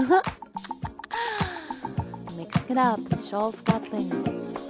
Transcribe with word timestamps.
Mixing 2.38 2.70
it 2.70 2.78
up, 2.78 3.00
Charles 3.28 3.60
Gatling. 3.60 4.69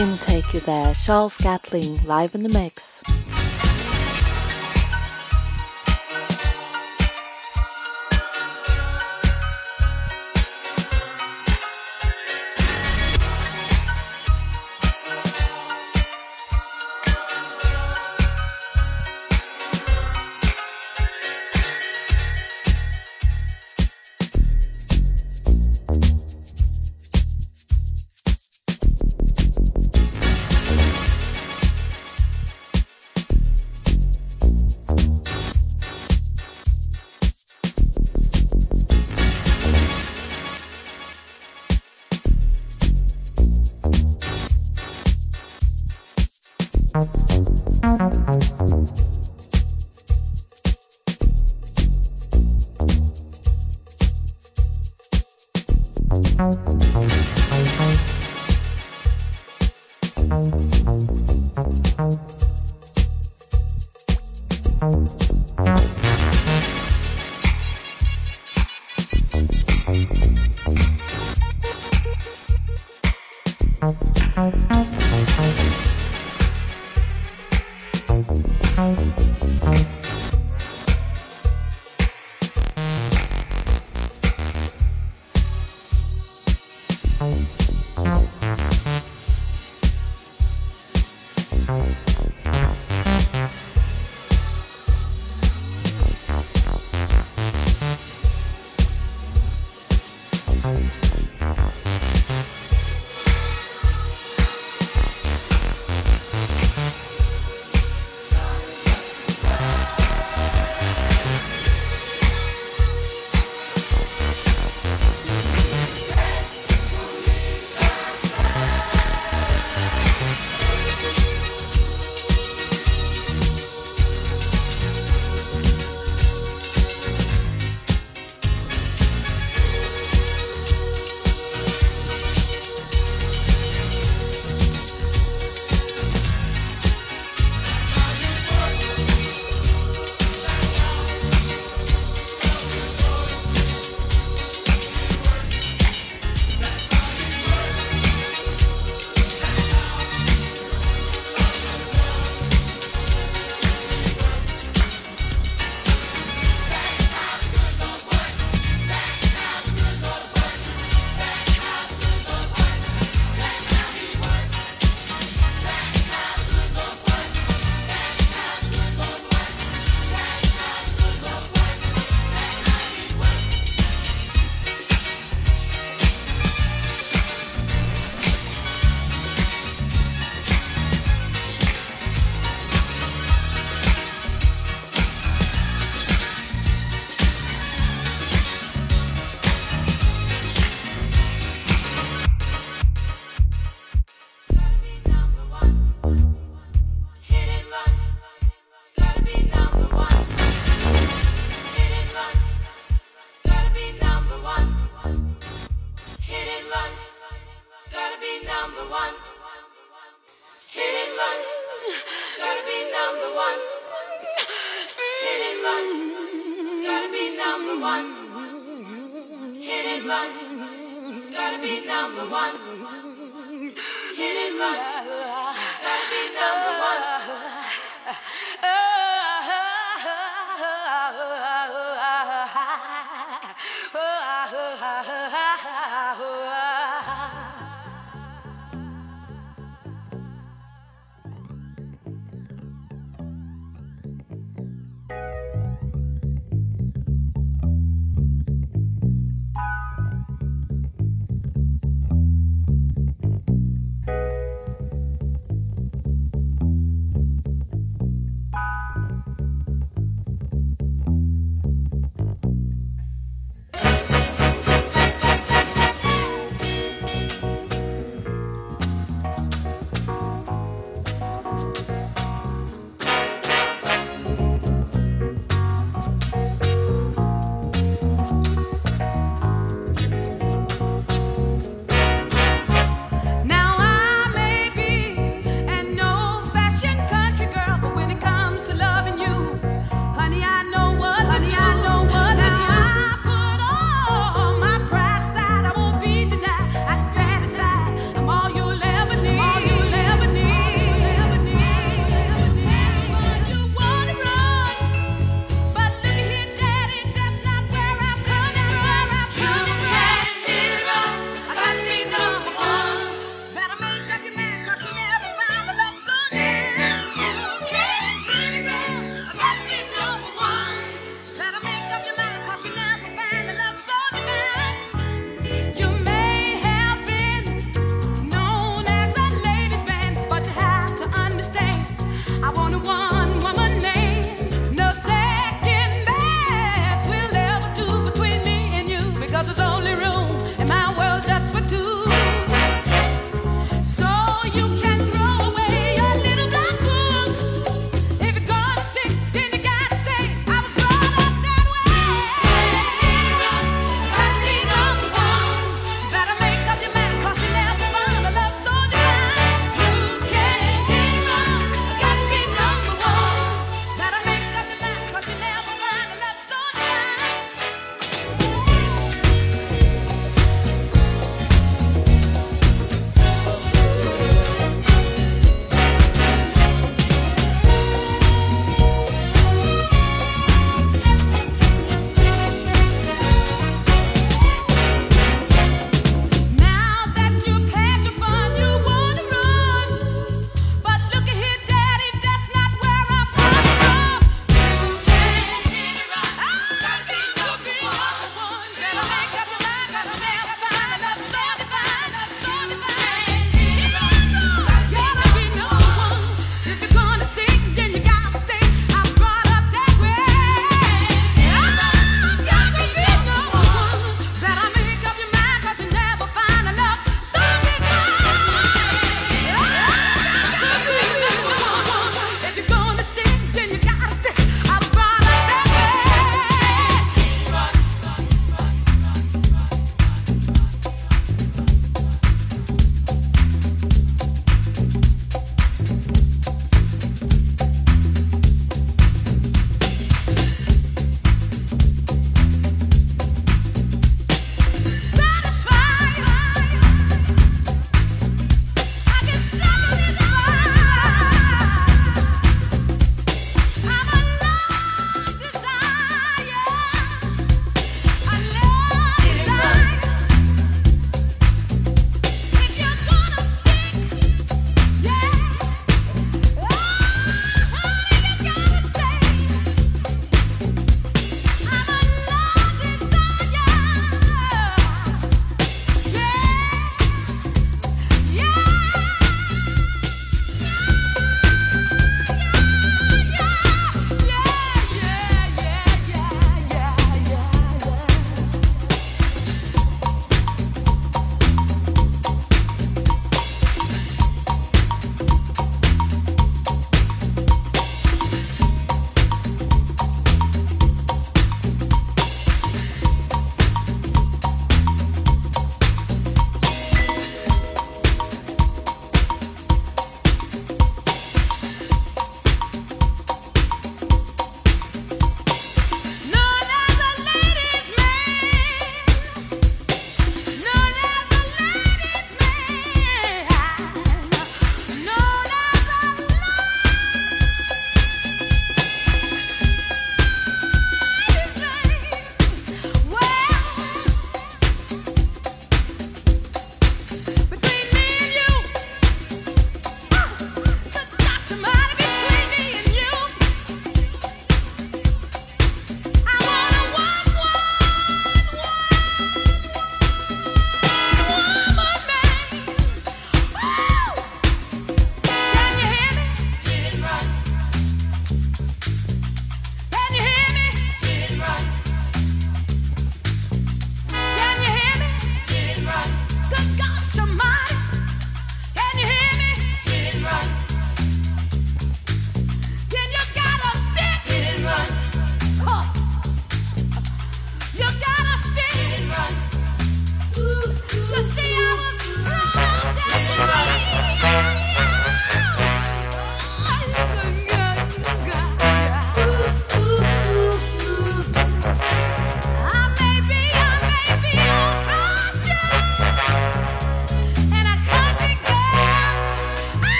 Him 0.00 0.16
take 0.16 0.54
you 0.54 0.60
there. 0.60 0.94
Charles 0.94 1.36
Gatling 1.36 2.02
live 2.06 2.34
in 2.34 2.42
the 2.42 2.48
mix. 2.48 2.99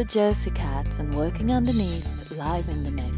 The 0.00 0.06
Jersey 0.06 0.50
Cats 0.52 0.98
and 0.98 1.14
Working 1.14 1.52
Underneath 1.52 2.32
live 2.38 2.66
in 2.70 2.84
the 2.84 2.90
mix. 2.90 3.09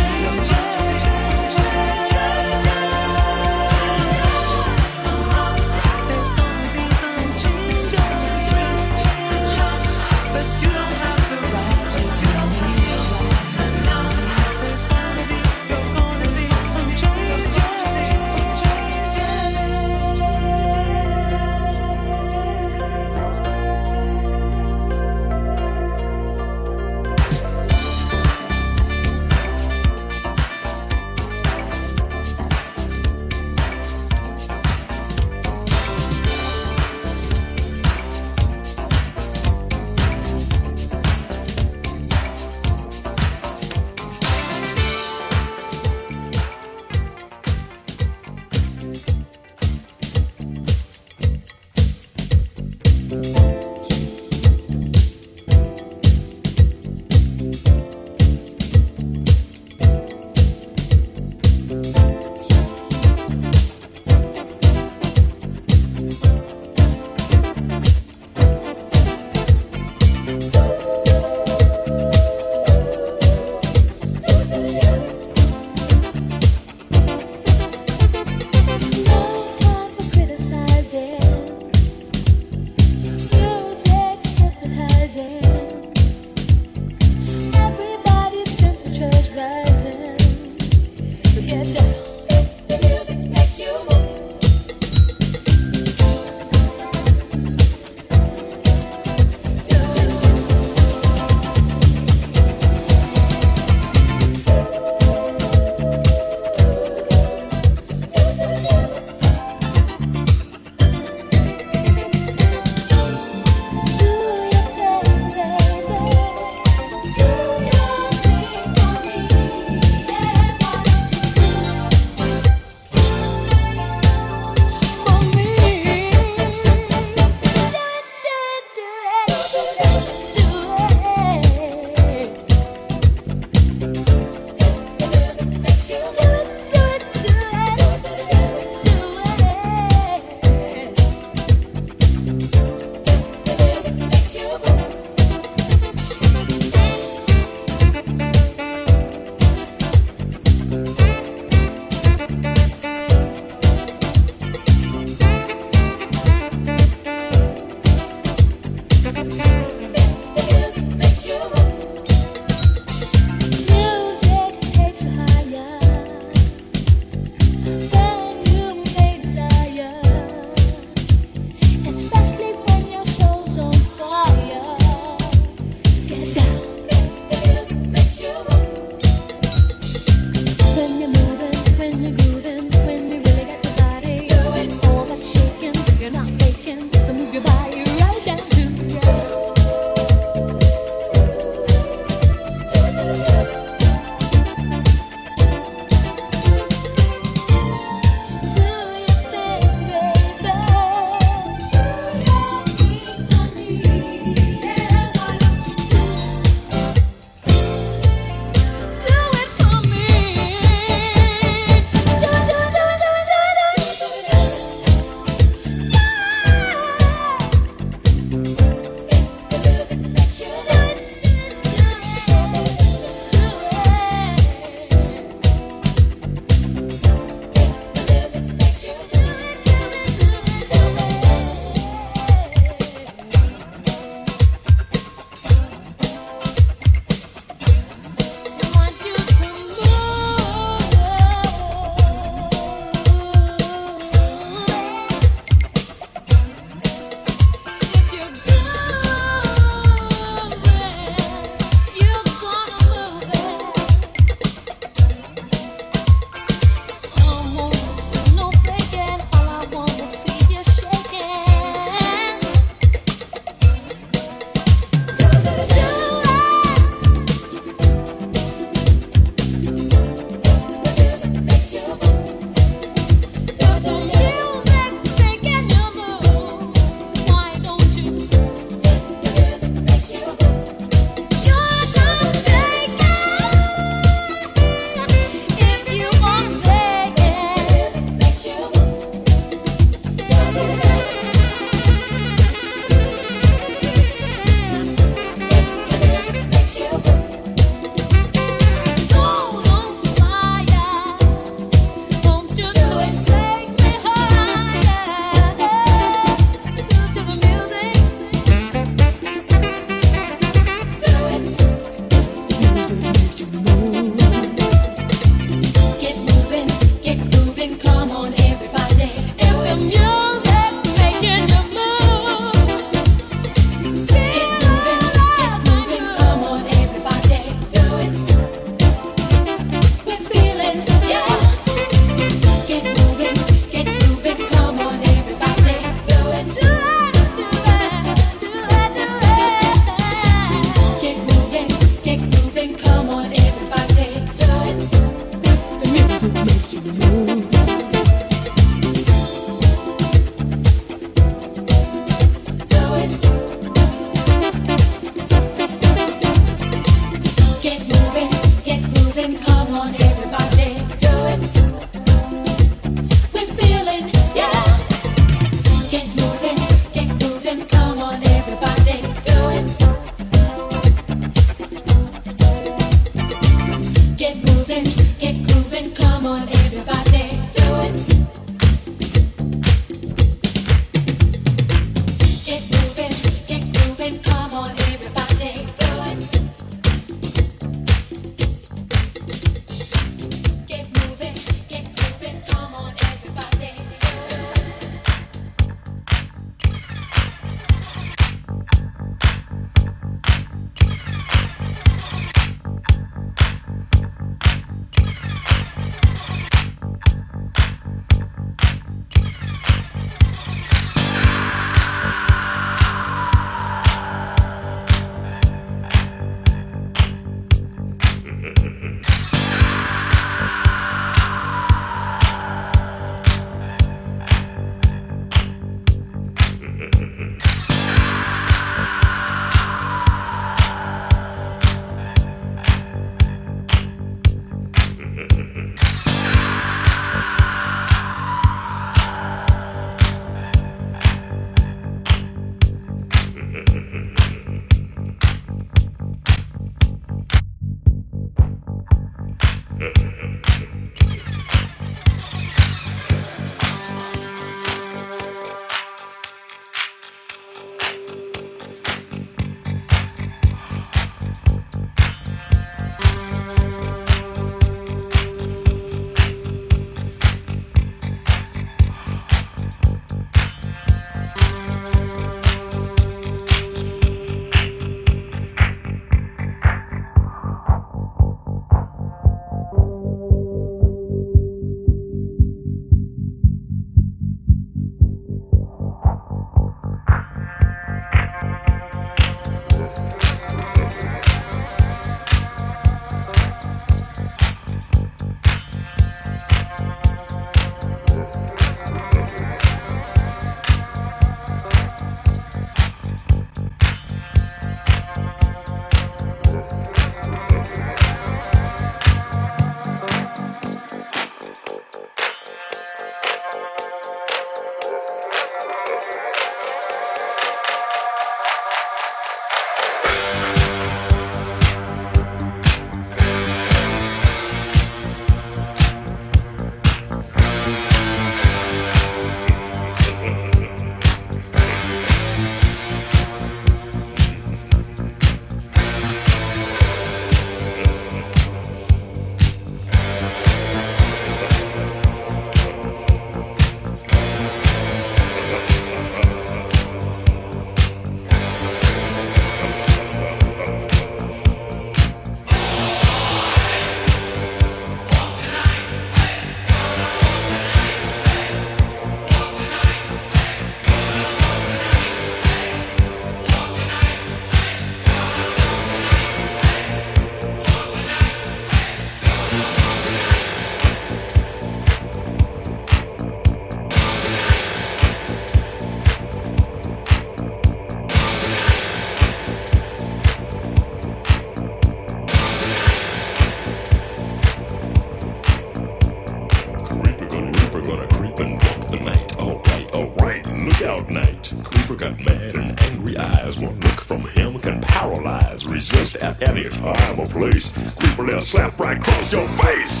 place. 597.41 597.73
Creeper 597.97 598.27
left 598.27 598.43
slap 598.43 598.79
right 598.79 598.97
across 598.97 599.33
your 599.33 599.47
face. 599.49 600.00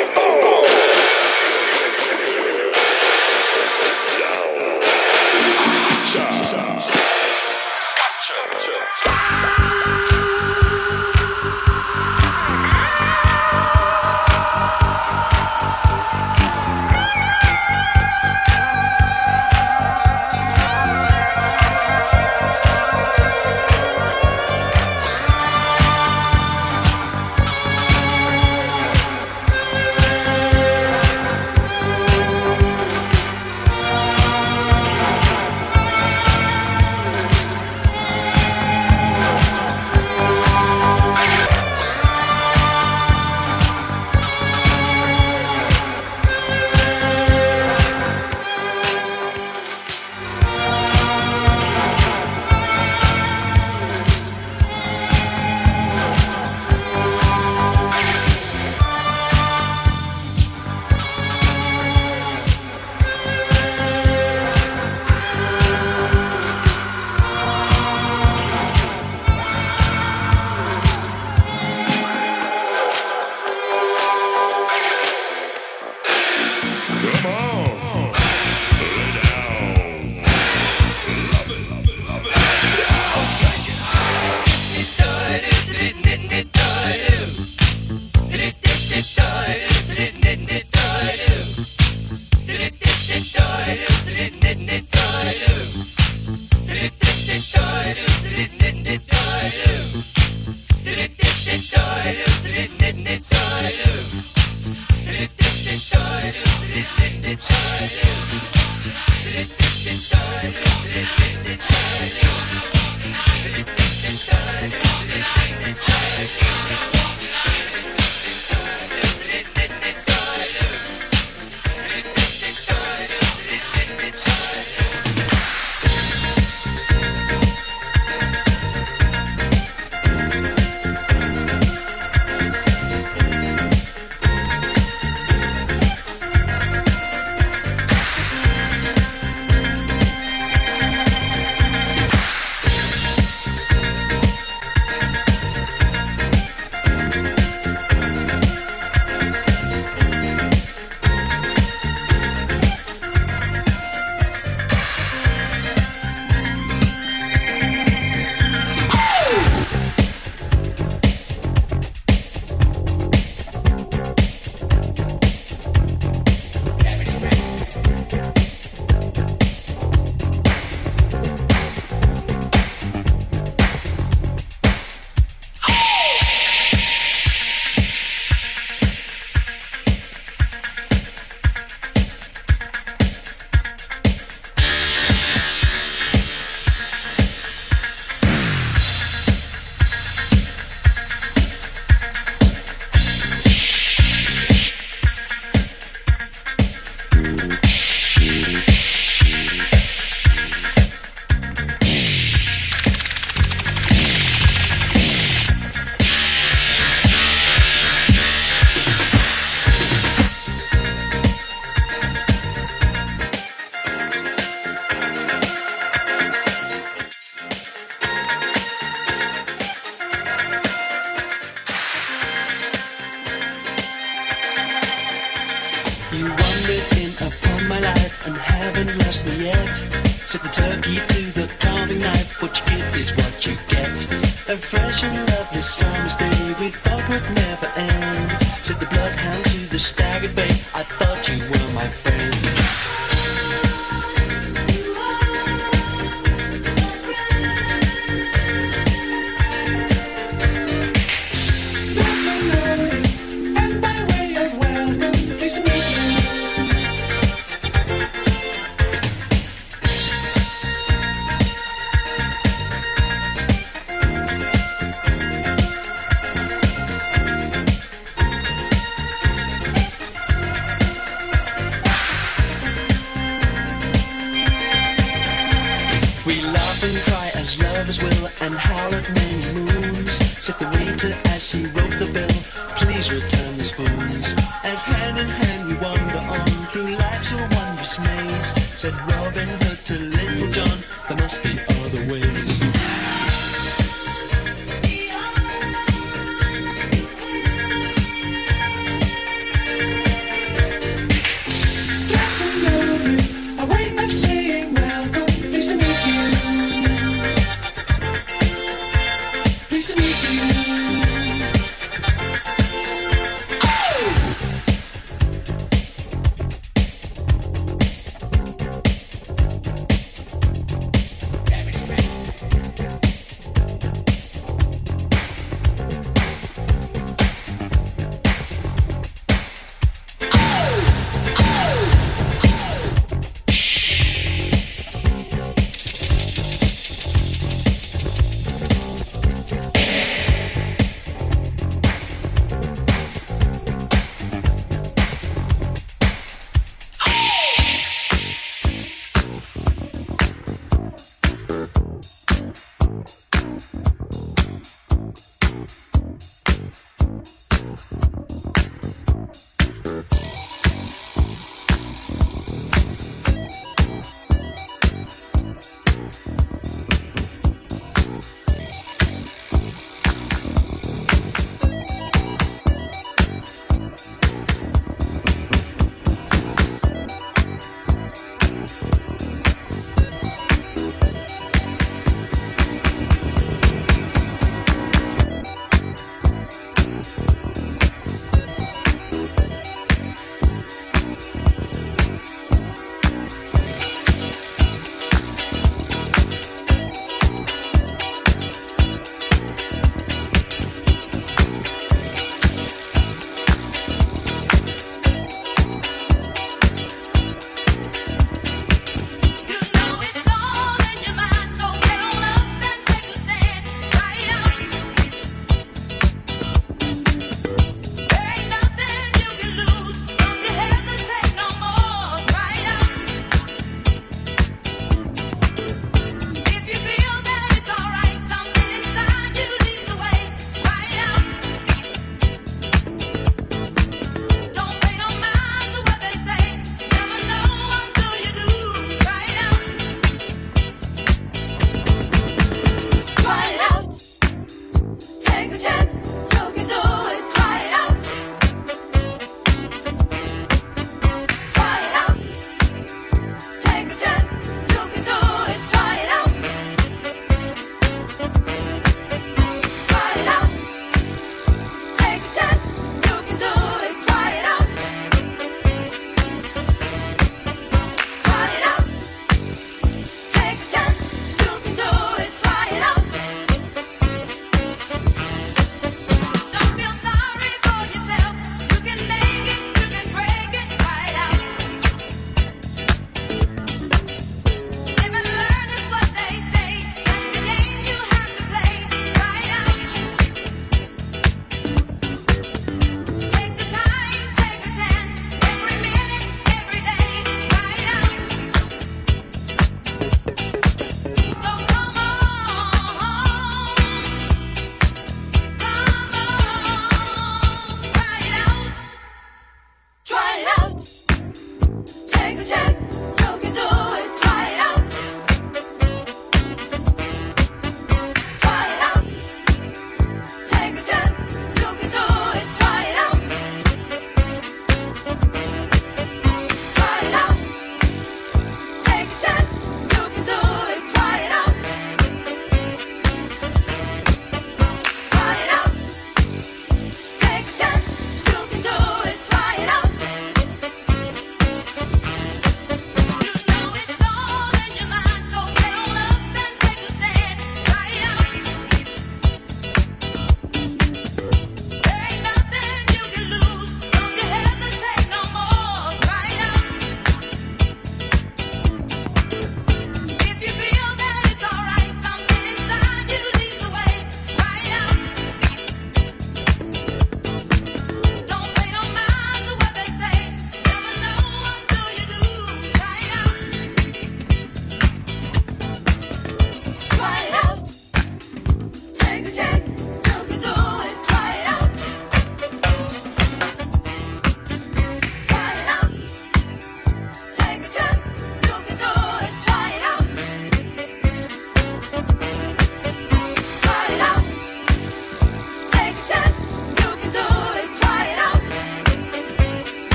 his 277.91 278.01
will 278.01 278.29
and 278.41 278.53
howl 278.53 278.93
at 278.95 279.07
many 279.13 279.59
moons. 279.59 280.15
Said 280.39 280.55
the 280.59 280.69
waiter 280.75 281.13
as 281.25 281.51
he 281.51 281.65
wrote 281.75 281.95
the 281.99 282.09
bill, 282.13 282.37
please 282.79 283.11
return 283.11 283.57
the 283.57 283.65
spoons. 283.65 284.33
As 284.63 284.81
hand 284.83 285.19
in 285.19 285.27
hand 285.27 285.67
we 285.67 285.75
wander 285.75 286.19
on 286.35 286.47
through 286.71 286.95
life's 286.95 287.33
wondrous 287.33 287.99
maze, 287.99 288.49
said 288.79 288.93
Robin 289.11 289.49
Hood 289.61 289.79
to 289.89 289.97
Little 289.99 290.51
John, 290.51 290.77
there 291.09 291.17
must 291.17 291.43
be 291.43 291.70